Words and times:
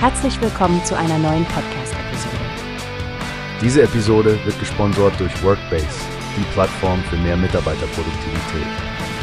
Herzlich 0.00 0.40
willkommen 0.40 0.80
zu 0.84 0.96
einer 0.96 1.18
neuen 1.18 1.44
Podcast-Episode. 1.46 2.36
Diese 3.60 3.82
Episode 3.82 4.38
wird 4.44 4.56
gesponsert 4.60 5.18
durch 5.18 5.42
Workbase, 5.42 5.88
die 6.36 6.44
Plattform 6.52 7.02
für 7.10 7.16
mehr 7.16 7.36
Mitarbeiterproduktivität. 7.36 8.68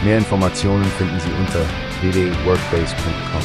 Mehr 0.04 0.18
Informationen 0.18 0.84
finden 0.84 1.18
Sie 1.22 1.30
unter 1.40 1.62
www.workbase.com. 2.02 3.42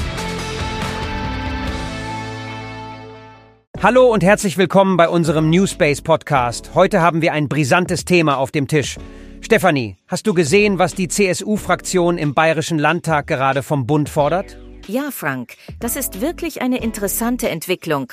Hallo 3.81 4.13
und 4.13 4.25
herzlich 4.25 4.59
willkommen 4.59 4.97
bei 4.97 5.09
unserem 5.09 5.51
Newspace 5.51 6.03
Podcast. 6.03 6.73
Heute 6.75 7.01
haben 7.01 7.23
wir 7.23 7.33
ein 7.33 7.49
brisantes 7.49 8.05
Thema 8.05 8.39
auf 8.39 8.51
dem 8.51 8.67
Tisch. 8.67 8.97
Stefanie, 9.41 9.97
hast 10.09 10.27
du 10.27 10.35
gesehen, 10.35 10.81
was 10.81 10.97
die 10.97 11.07
CSU-Fraktion 11.07 12.19
im 12.19 12.35
Bayerischen 12.35 12.81
Landtag 12.81 13.29
gerade 13.29 13.63
vom 13.63 13.87
Bund 13.87 14.09
fordert? 14.09 14.59
Ja, 14.91 15.13
Frank, 15.13 15.57
das 15.79 15.95
ist 15.95 16.21
wirklich 16.21 16.63
eine 16.63 16.83
interessante 16.83 17.49
Entwicklung. 17.49 18.13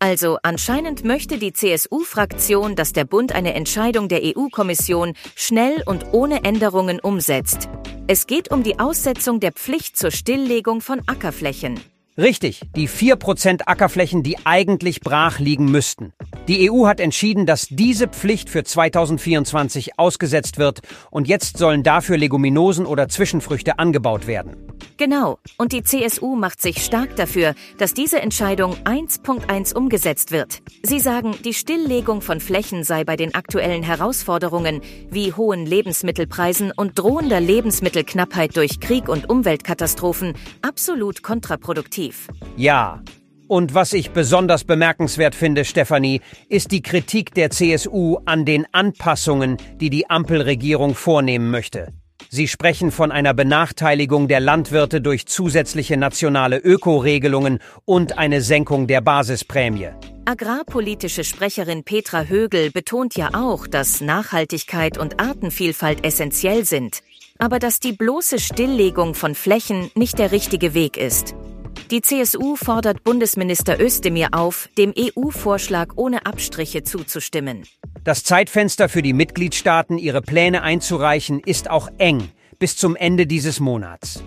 Also 0.00 0.38
anscheinend 0.42 1.04
möchte 1.04 1.38
die 1.38 1.52
CSU-Fraktion, 1.52 2.74
dass 2.74 2.92
der 2.92 3.04
Bund 3.04 3.30
eine 3.30 3.54
Entscheidung 3.54 4.08
der 4.08 4.22
EU-Kommission 4.24 5.12
schnell 5.36 5.80
und 5.86 6.12
ohne 6.12 6.42
Änderungen 6.42 6.98
umsetzt. 6.98 7.68
Es 8.08 8.26
geht 8.26 8.50
um 8.50 8.64
die 8.64 8.80
Aussetzung 8.80 9.38
der 9.38 9.52
Pflicht 9.52 9.96
zur 9.96 10.10
Stilllegung 10.10 10.80
von 10.80 11.02
Ackerflächen. 11.06 11.78
Richtig, 12.16 12.62
die 12.74 12.88
4% 12.88 13.60
Ackerflächen, 13.66 14.24
die 14.24 14.38
eigentlich 14.44 14.98
brach 14.98 15.38
liegen 15.38 15.70
müssten. 15.70 16.14
Die 16.48 16.70
EU 16.70 16.86
hat 16.86 16.98
entschieden, 16.98 17.44
dass 17.44 17.66
diese 17.68 18.08
Pflicht 18.08 18.48
für 18.48 18.64
2024 18.64 19.98
ausgesetzt 19.98 20.56
wird 20.56 20.80
und 21.10 21.28
jetzt 21.28 21.58
sollen 21.58 21.82
dafür 21.82 22.16
Leguminosen 22.16 22.86
oder 22.86 23.06
Zwischenfrüchte 23.08 23.78
angebaut 23.78 24.26
werden. 24.26 24.56
Genau, 24.96 25.38
und 25.58 25.72
die 25.72 25.82
CSU 25.82 26.36
macht 26.36 26.62
sich 26.62 26.82
stark 26.82 27.16
dafür, 27.16 27.54
dass 27.76 27.92
diese 27.92 28.22
Entscheidung 28.22 28.74
1.1 28.84 29.74
umgesetzt 29.74 30.32
wird. 30.32 30.60
Sie 30.82 31.00
sagen, 31.00 31.34
die 31.44 31.52
Stilllegung 31.52 32.22
von 32.22 32.40
Flächen 32.40 32.82
sei 32.82 33.04
bei 33.04 33.16
den 33.16 33.34
aktuellen 33.34 33.82
Herausforderungen 33.82 34.80
wie 35.10 35.34
hohen 35.34 35.66
Lebensmittelpreisen 35.66 36.72
und 36.74 36.98
drohender 36.98 37.40
Lebensmittelknappheit 37.40 38.56
durch 38.56 38.80
Krieg 38.80 39.10
und 39.10 39.28
Umweltkatastrophen 39.28 40.32
absolut 40.62 41.22
kontraproduktiv. 41.22 42.28
Ja. 42.56 43.02
Und 43.48 43.74
was 43.74 43.94
ich 43.94 44.10
besonders 44.10 44.64
bemerkenswert 44.64 45.34
finde, 45.34 45.64
Stefanie, 45.64 46.20
ist 46.50 46.70
die 46.70 46.82
Kritik 46.82 47.32
der 47.32 47.48
CSU 47.50 48.18
an 48.26 48.44
den 48.44 48.66
Anpassungen, 48.72 49.56
die 49.80 49.88
die 49.88 50.08
Ampelregierung 50.10 50.94
vornehmen 50.94 51.50
möchte. 51.50 51.88
Sie 52.28 52.46
sprechen 52.46 52.90
von 52.90 53.10
einer 53.10 53.32
Benachteiligung 53.32 54.28
der 54.28 54.40
Landwirte 54.40 55.00
durch 55.00 55.24
zusätzliche 55.24 55.96
nationale 55.96 56.58
Ökoregelungen 56.58 57.58
und 57.86 58.18
eine 58.18 58.42
Senkung 58.42 58.86
der 58.86 59.00
Basisprämie. 59.00 59.88
Agrarpolitische 60.26 61.24
Sprecherin 61.24 61.84
Petra 61.84 62.24
Högel 62.24 62.70
betont 62.70 63.16
ja 63.16 63.30
auch, 63.32 63.66
dass 63.66 64.02
Nachhaltigkeit 64.02 64.98
und 64.98 65.20
Artenvielfalt 65.20 66.04
essentiell 66.04 66.66
sind, 66.66 67.00
aber 67.38 67.58
dass 67.58 67.80
die 67.80 67.92
bloße 67.92 68.38
Stilllegung 68.38 69.14
von 69.14 69.34
Flächen 69.34 69.90
nicht 69.94 70.18
der 70.18 70.32
richtige 70.32 70.74
Weg 70.74 70.98
ist. 70.98 71.34
Die 71.90 72.02
CSU 72.02 72.54
fordert 72.54 73.02
Bundesminister 73.02 73.80
Özdemir 73.80 74.28
auf, 74.32 74.68
dem 74.76 74.92
EU-Vorschlag 74.94 75.94
ohne 75.96 76.26
Abstriche 76.26 76.82
zuzustimmen. 76.82 77.62
Das 78.04 78.24
Zeitfenster 78.24 78.90
für 78.90 79.00
die 79.00 79.14
Mitgliedstaaten, 79.14 79.96
ihre 79.96 80.20
Pläne 80.20 80.62
einzureichen, 80.62 81.40
ist 81.40 81.70
auch 81.70 81.88
eng 81.96 82.28
bis 82.58 82.76
zum 82.76 82.94
Ende 82.94 83.26
dieses 83.26 83.58
Monats. 83.58 84.22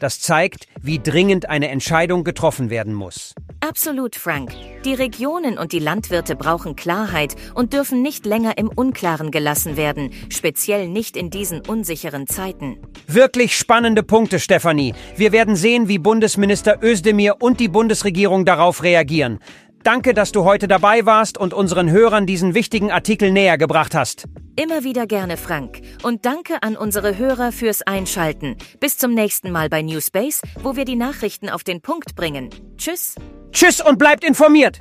Das 0.00 0.20
zeigt, 0.20 0.66
wie 0.82 0.98
dringend 0.98 1.48
eine 1.48 1.68
Entscheidung 1.68 2.24
getroffen 2.24 2.68
werden 2.68 2.94
muss. 2.94 3.32
Absolut, 3.68 4.16
Frank. 4.16 4.52
Die 4.86 4.94
Regionen 4.94 5.58
und 5.58 5.72
die 5.72 5.78
Landwirte 5.78 6.36
brauchen 6.36 6.74
Klarheit 6.74 7.36
und 7.54 7.74
dürfen 7.74 8.00
nicht 8.00 8.24
länger 8.24 8.56
im 8.56 8.68
Unklaren 8.68 9.30
gelassen 9.30 9.76
werden, 9.76 10.10
speziell 10.30 10.88
nicht 10.88 11.18
in 11.18 11.28
diesen 11.28 11.60
unsicheren 11.60 12.26
Zeiten. 12.26 12.78
Wirklich 13.06 13.58
spannende 13.58 14.02
Punkte, 14.02 14.40
Stefanie. 14.40 14.94
Wir 15.16 15.32
werden 15.32 15.54
sehen, 15.54 15.86
wie 15.86 15.98
Bundesminister 15.98 16.82
Özdemir 16.82 17.36
und 17.40 17.60
die 17.60 17.68
Bundesregierung 17.68 18.46
darauf 18.46 18.82
reagieren. 18.82 19.38
Danke, 19.82 20.12
dass 20.12 20.32
du 20.32 20.44
heute 20.44 20.68
dabei 20.68 21.06
warst 21.06 21.38
und 21.38 21.54
unseren 21.54 21.90
Hörern 21.90 22.26
diesen 22.26 22.54
wichtigen 22.54 22.90
Artikel 22.90 23.32
näher 23.32 23.58
gebracht 23.58 23.94
hast. 23.94 24.26
Immer 24.56 24.82
wieder 24.82 25.06
gerne, 25.06 25.36
Frank. 25.36 25.80
Und 26.02 26.26
danke 26.26 26.62
an 26.62 26.76
unsere 26.76 27.16
Hörer 27.16 27.52
fürs 27.52 27.82
Einschalten. 27.82 28.56
Bis 28.80 28.98
zum 28.98 29.14
nächsten 29.14 29.52
Mal 29.52 29.68
bei 29.68 29.82
Newspace, 29.82 30.42
wo 30.62 30.76
wir 30.76 30.84
die 30.84 30.96
Nachrichten 30.96 31.48
auf 31.48 31.62
den 31.62 31.80
Punkt 31.80 32.16
bringen. 32.16 32.50
Tschüss. 32.76 33.14
Tschüss 33.52 33.80
und 33.80 33.98
bleibt 33.98 34.24
informiert. 34.24 34.80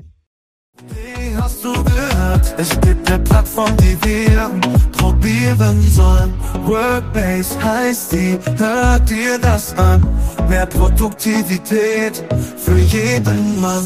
Wie 0.90 1.36
hast 1.36 1.64
du 1.64 1.74
gehört? 1.74 2.56
Es 2.58 2.70
gibt 2.82 3.10
eine 3.10 3.24
Plattform, 3.24 3.76
die 3.78 3.98
wir 4.04 4.52
probieren 4.92 5.82
sollen. 5.82 6.34
Workbase 6.66 7.64
heißt 7.64 8.12
die, 8.12 8.38
hört 8.58 9.10
dir 9.10 9.40
das 9.40 9.76
an. 9.78 10.06
Mehr 10.50 10.66
Produktivität 10.66 12.24
für 12.58 12.78
jeden 12.78 13.62
Mann. 13.62 13.86